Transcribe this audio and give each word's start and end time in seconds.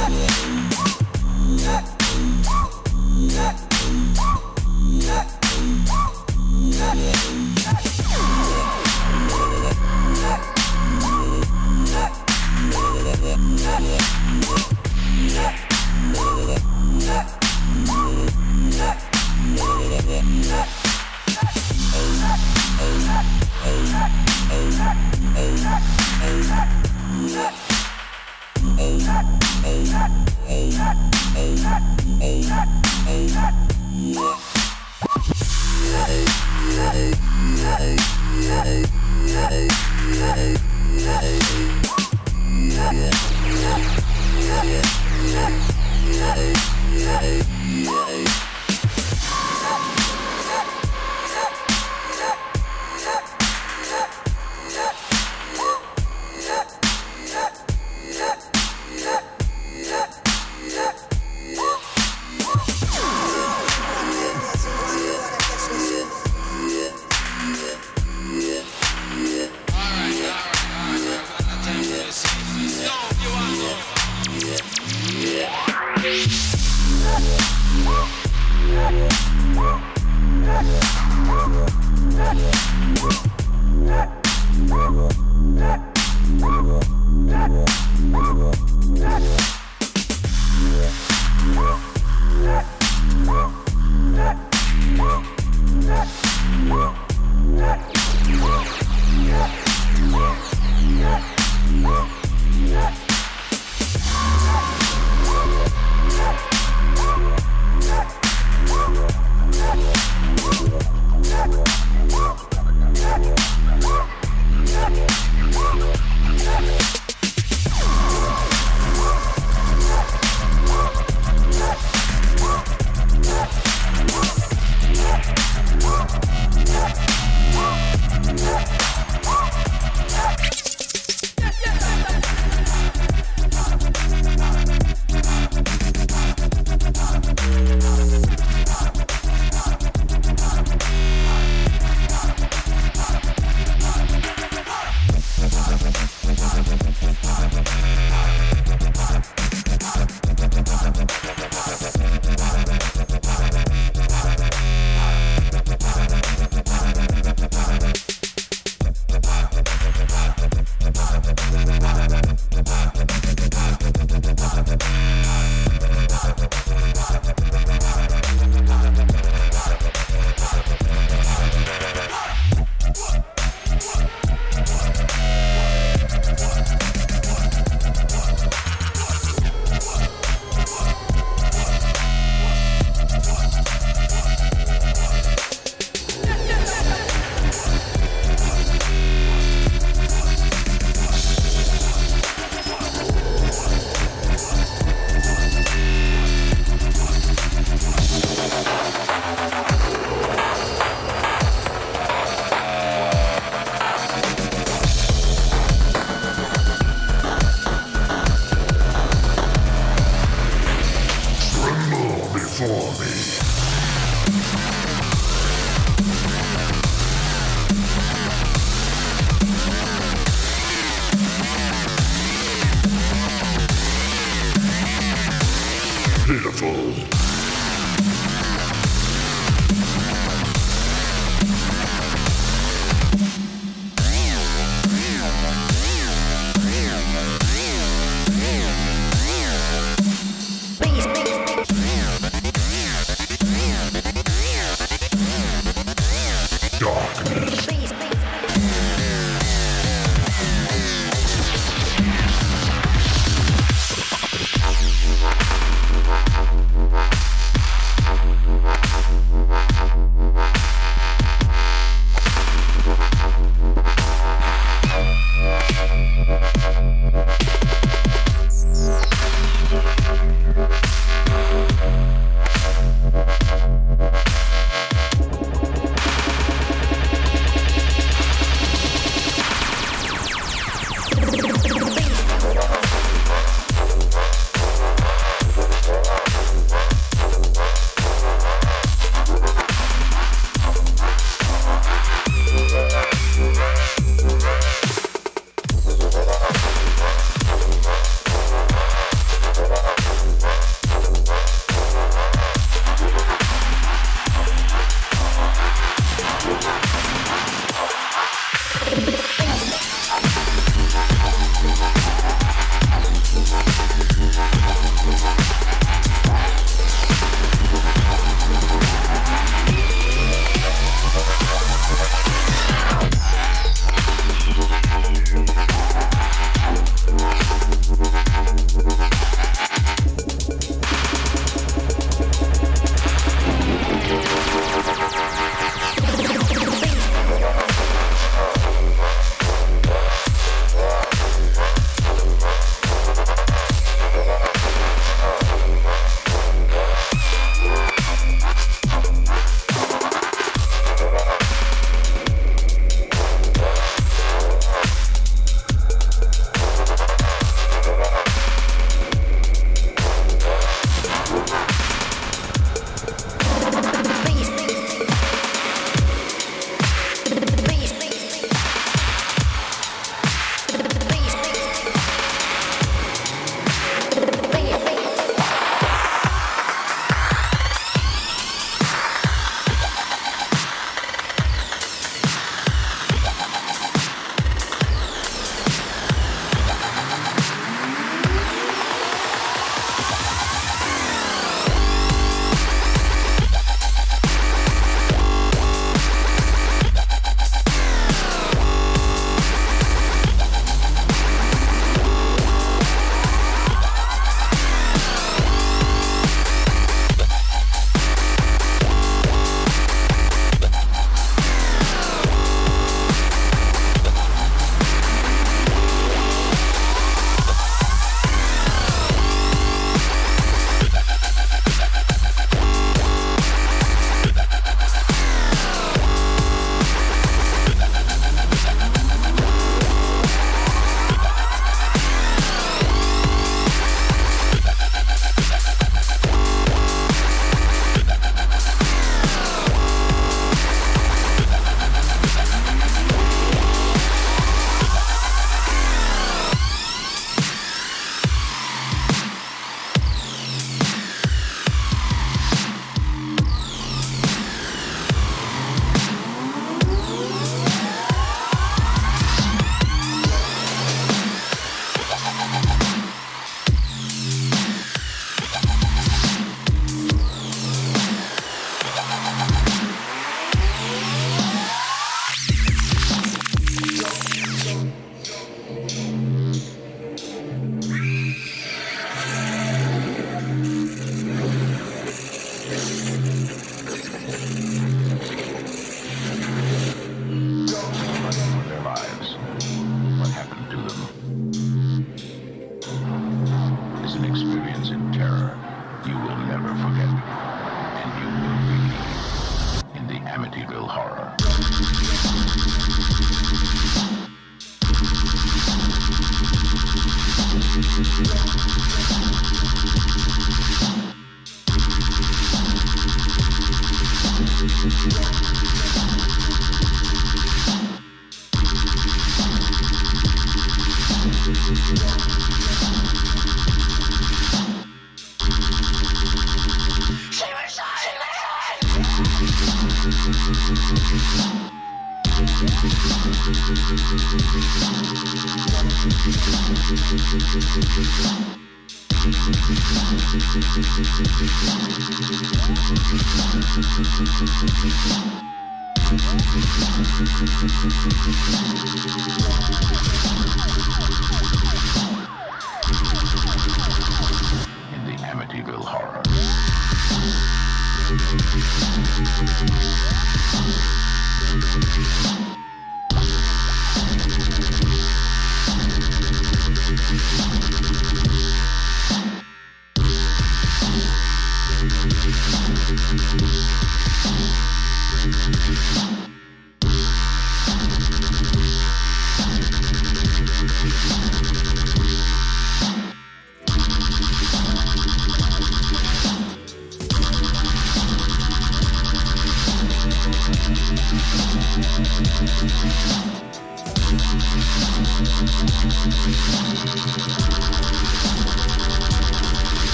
Thank 0.00 0.59
yeah. 1.60 1.99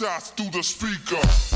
Shots 0.00 0.30
through 0.30 0.48
the 0.48 0.62
speaker. 0.62 1.49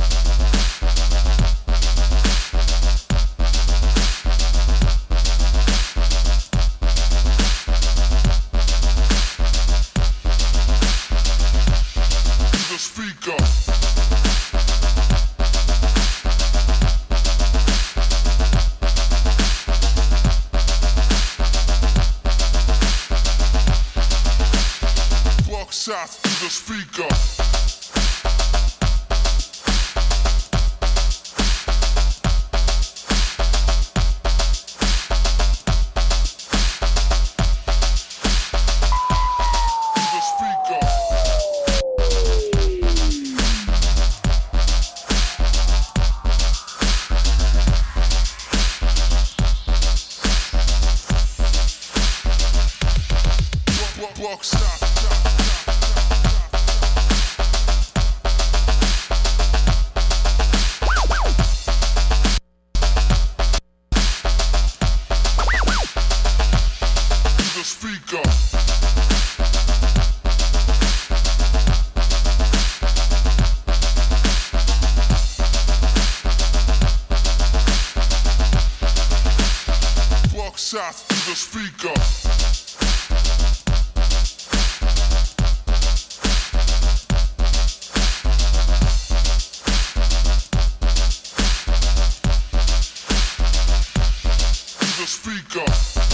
Bye. 95.25 96.14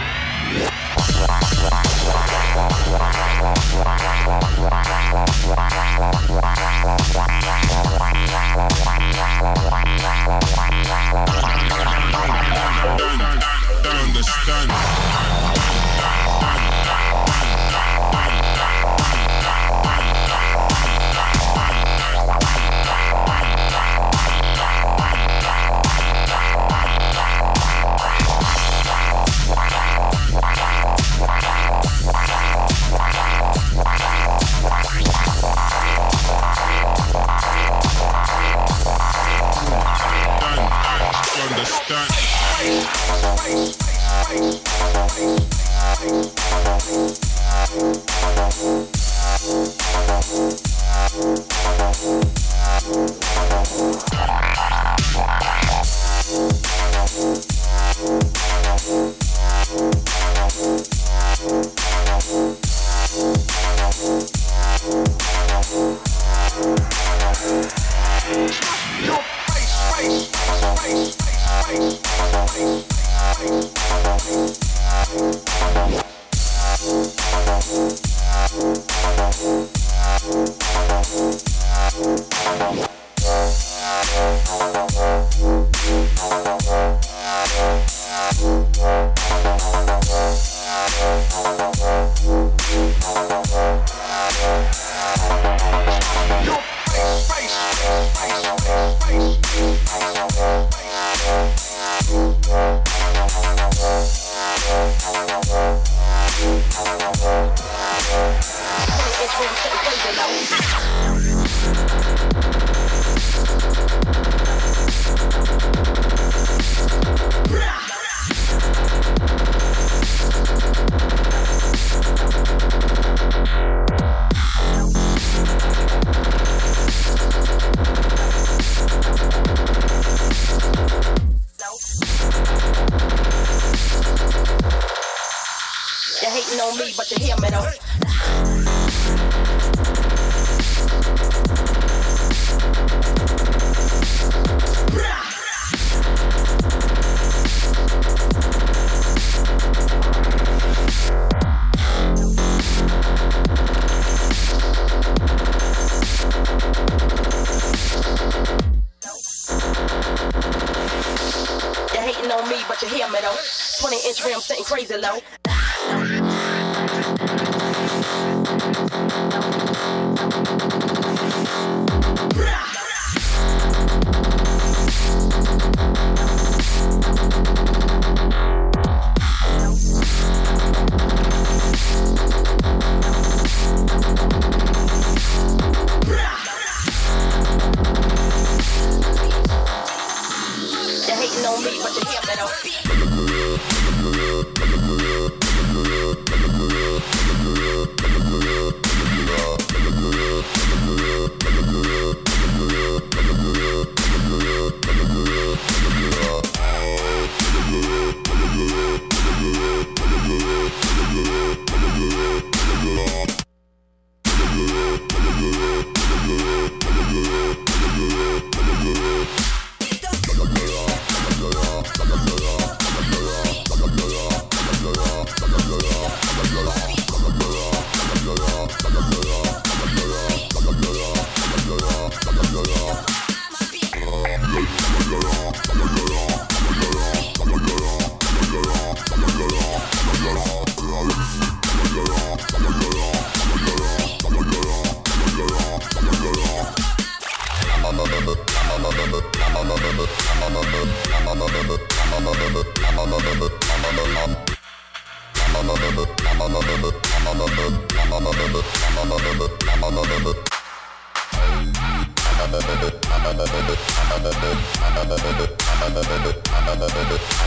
understand. 14.21 14.91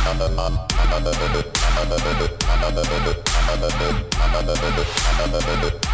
Thank 0.04 0.20
you. 5.74 5.93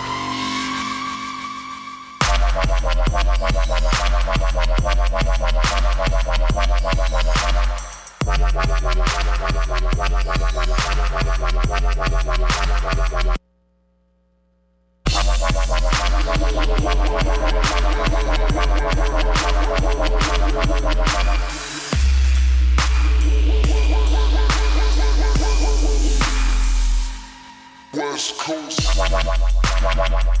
West 27.93 28.37
Coast. 28.37 30.40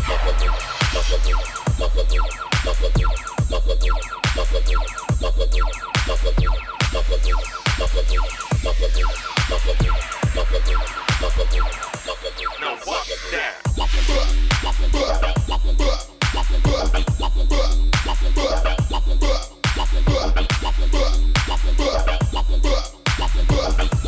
Bye. 23.51 24.00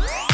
Yeah. 0.00 0.29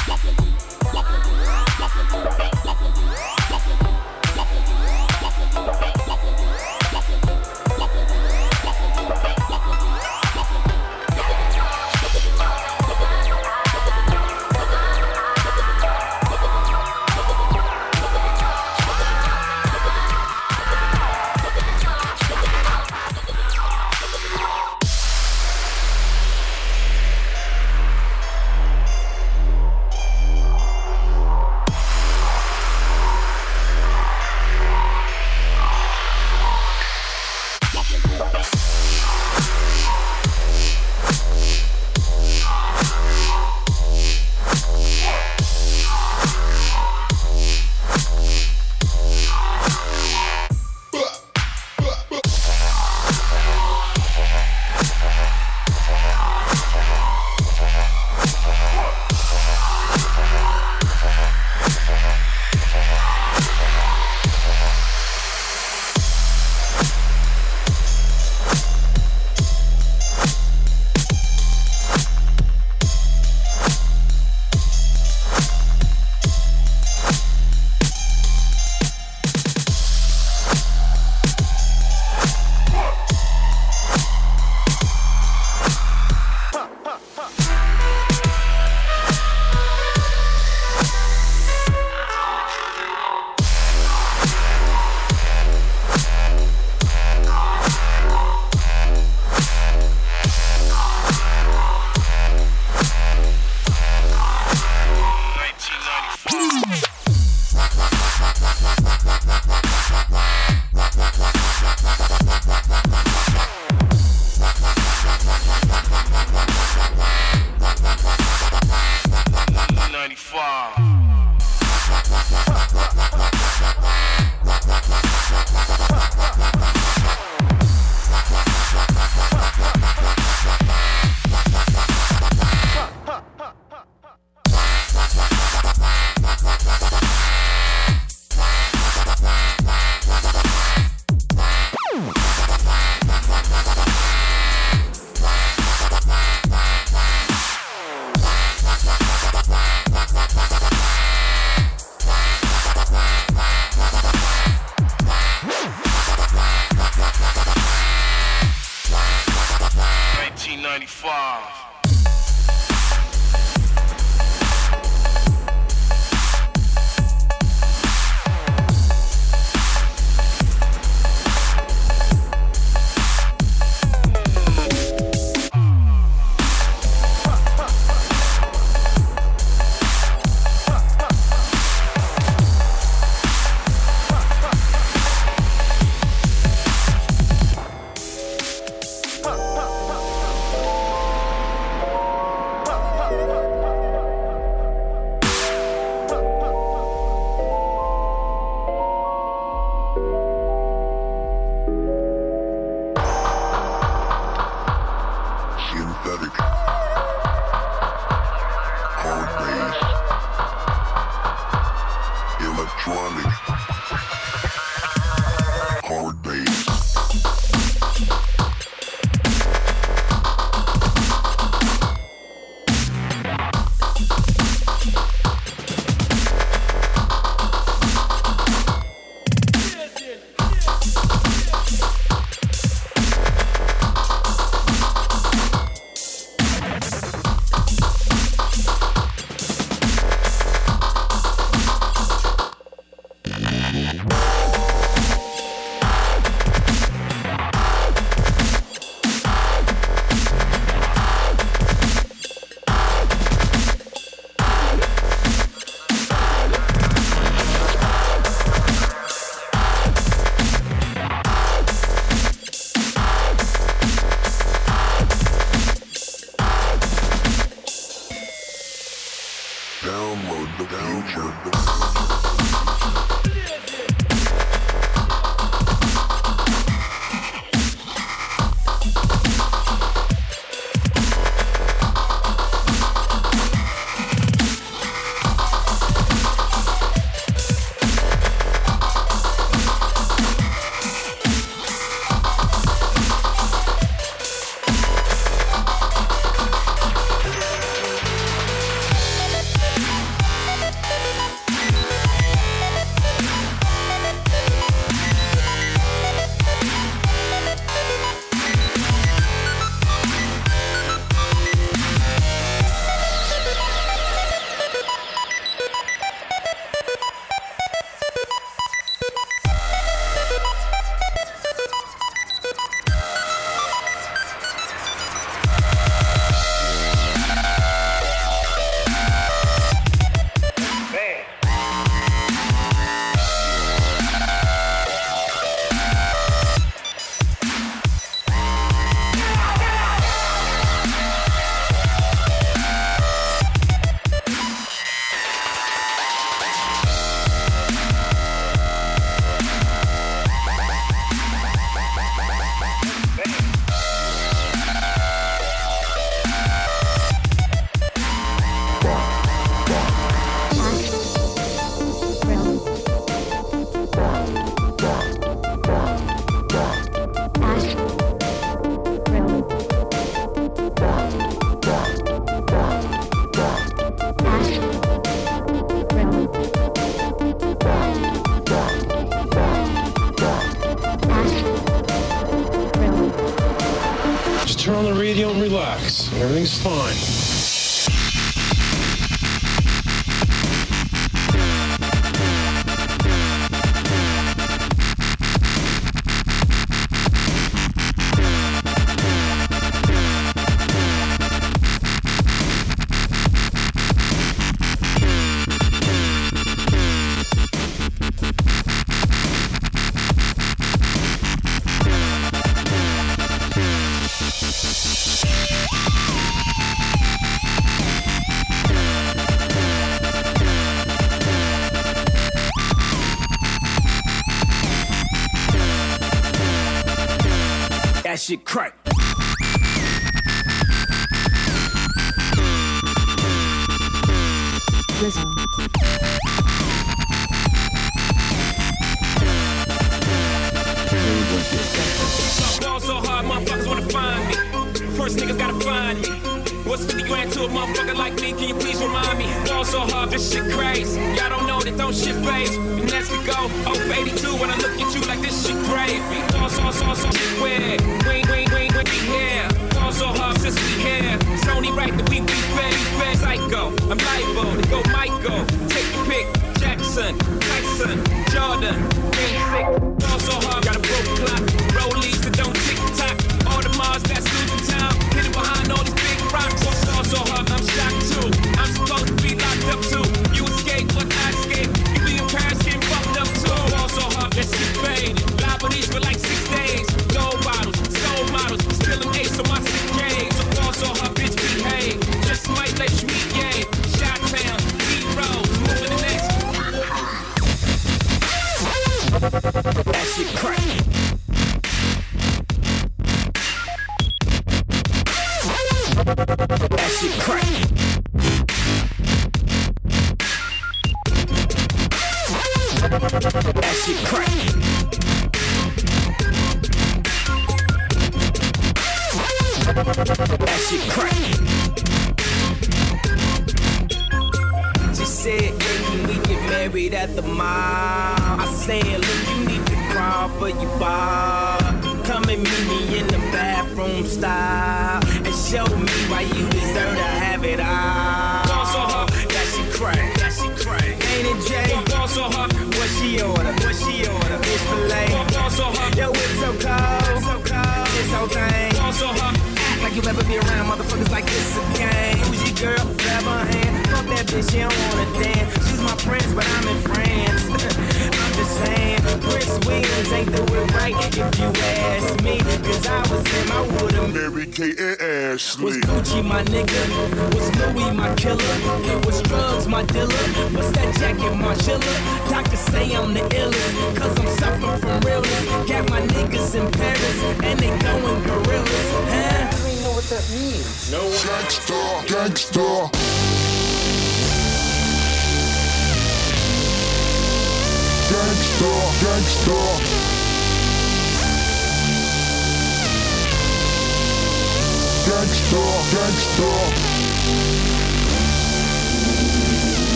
Everything's 270.78 272.15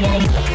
so. 0.00 0.47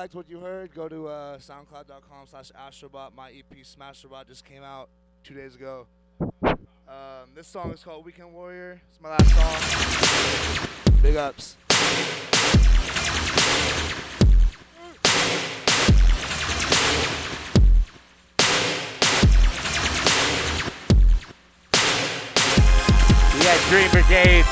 Liked 0.00 0.14
what 0.14 0.30
you 0.30 0.40
heard, 0.40 0.72
go 0.74 0.88
to 0.88 1.08
uh, 1.08 1.36
SoundCloud.com 1.36 2.26
slash 2.26 2.50
Astrobot. 2.52 3.14
My 3.14 3.28
EP 3.28 3.54
Smashrobot 3.62 4.26
just 4.28 4.46
came 4.46 4.62
out 4.62 4.88
two 5.22 5.34
days 5.34 5.54
ago. 5.54 5.86
Um, 6.42 7.28
this 7.34 7.46
song 7.46 7.70
is 7.70 7.84
called 7.84 8.06
Weekend 8.06 8.32
Warrior. 8.32 8.80
It's 8.88 8.98
my 8.98 9.10
last 9.10 9.28
song. 9.28 10.68
Big 11.02 11.16
ups. 11.16 11.58
We 23.34 23.44
got 23.44 23.60
Dream 23.68 23.90
Brigade, 23.90 24.46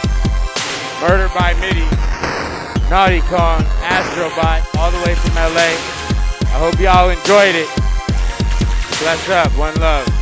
Murdered 1.01 1.33
by 1.33 1.55
MIDI. 1.55 2.08
Naughty 2.91 3.21
Kong, 3.21 3.61
Astrobot, 3.85 4.65
all 4.79 4.91
the 4.91 4.99
way 5.05 5.15
from 5.15 5.35
LA. 5.35 5.77
I 6.41 6.59
hope 6.59 6.81
y'all 6.81 7.11
enjoyed 7.11 7.55
it. 7.55 7.69
Bless 8.99 9.29
up, 9.29 9.53
one 9.59 9.75
love. 9.75 10.18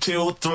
Two, 0.00 0.32
three. 0.40 0.49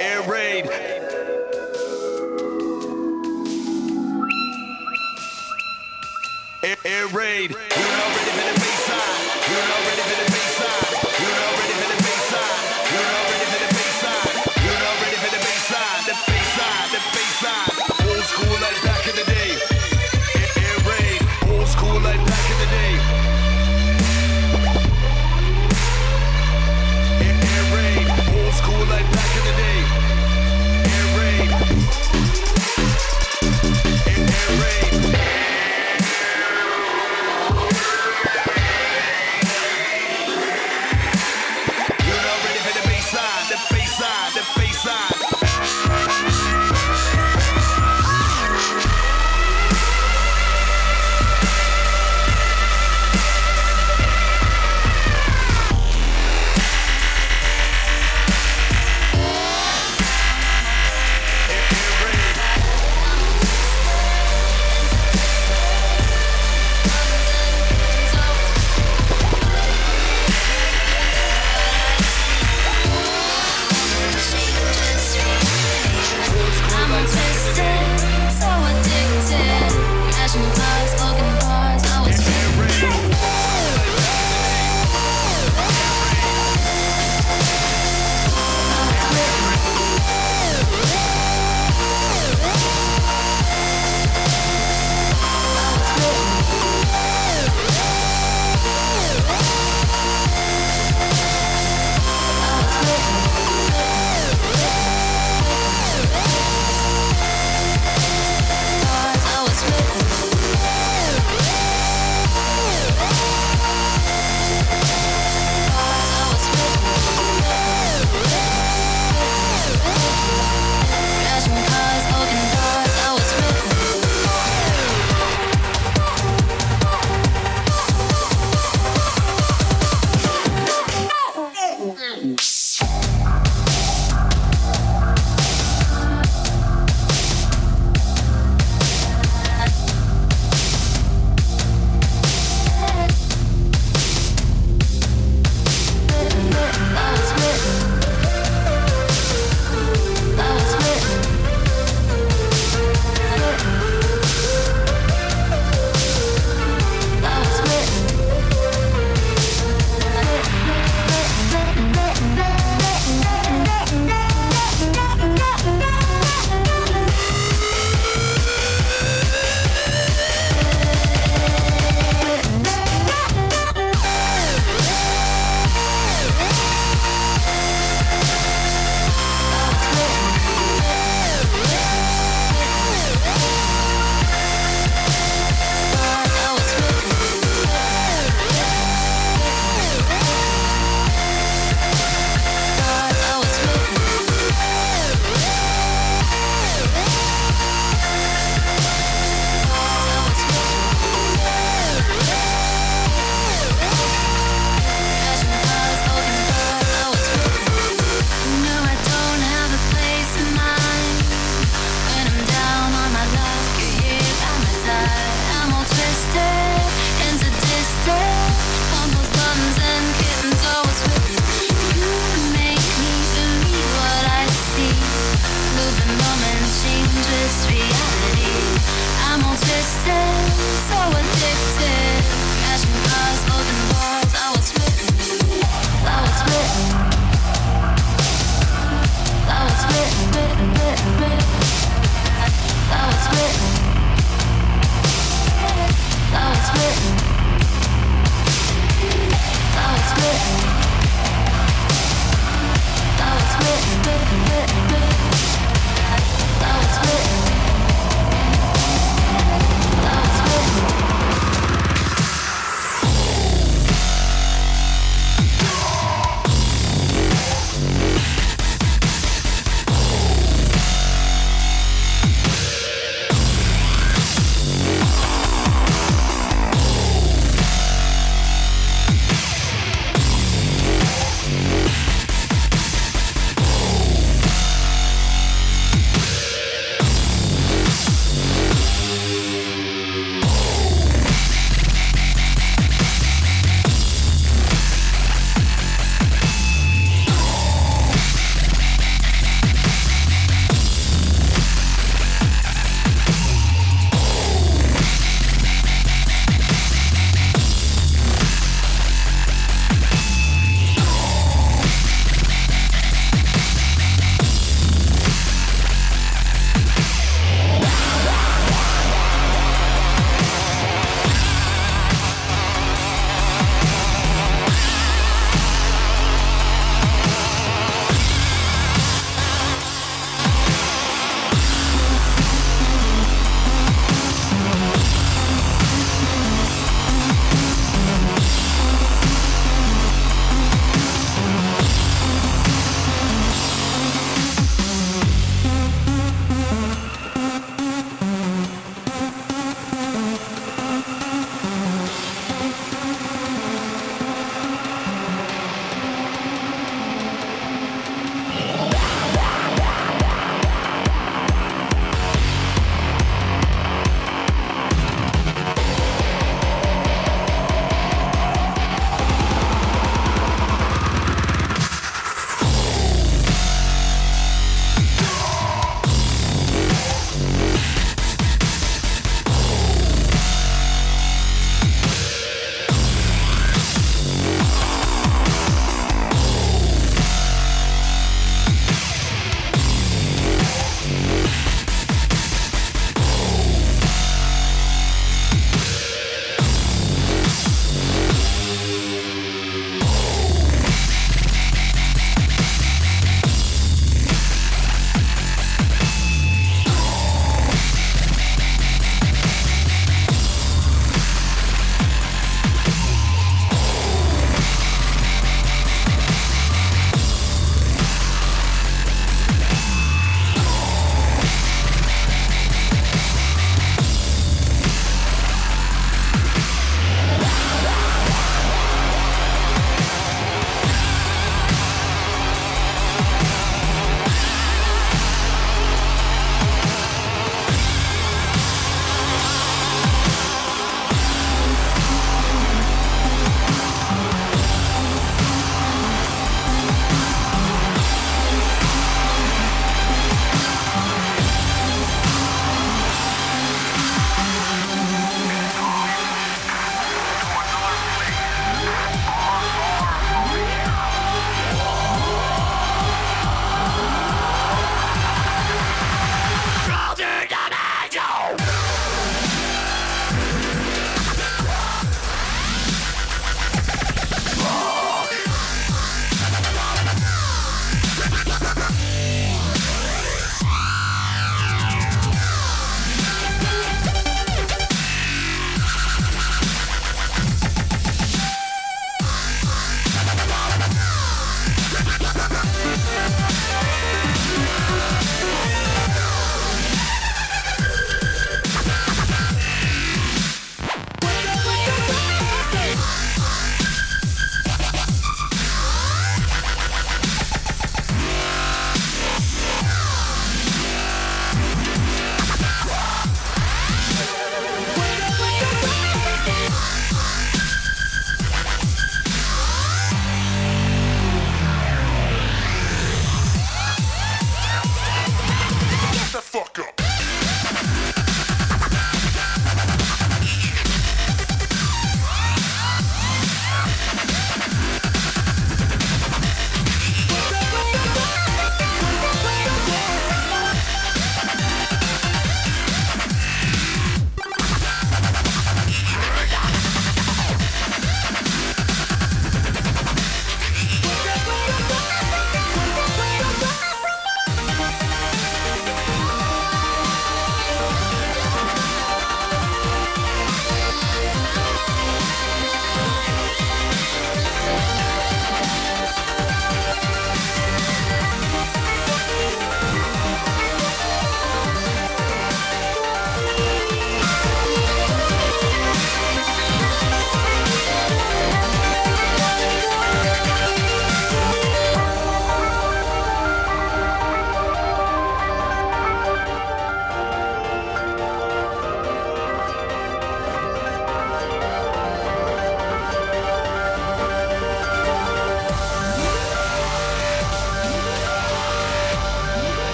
Air, 0.00 0.22
raid. 0.22 0.99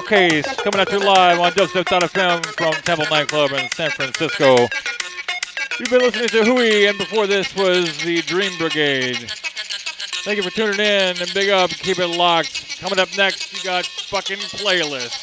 Showcase 0.00 0.46
coming 0.62 0.80
at 0.80 0.90
you 0.90 0.98
live 0.98 1.40
on 1.40 1.52
Dubstep.fm 1.52 2.46
from 2.56 2.72
Temple 2.84 3.04
Nightclub 3.10 3.52
in 3.52 3.68
San 3.72 3.90
Francisco. 3.90 4.66
You've 5.78 5.90
been 5.90 6.00
listening 6.00 6.28
to 6.28 6.44
Hui, 6.44 6.86
and 6.86 6.96
before 6.96 7.26
this 7.26 7.54
was 7.54 7.98
the 8.02 8.22
Dream 8.22 8.56
Brigade. 8.56 9.30
Thank 10.24 10.38
you 10.38 10.42
for 10.42 10.50
tuning 10.50 10.80
in, 10.80 11.20
and 11.20 11.30
big 11.34 11.50
up, 11.50 11.68
keep 11.68 11.98
it 11.98 12.06
locked. 12.06 12.80
Coming 12.80 12.98
up 12.98 13.14
next, 13.18 13.52
you 13.52 13.62
got 13.62 13.84
fucking 13.84 14.38
playlist. 14.38 15.19